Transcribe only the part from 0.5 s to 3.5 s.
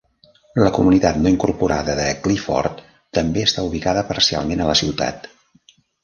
La comunitat no incorporada de Clifford també